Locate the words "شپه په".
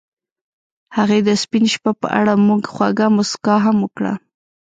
1.73-2.07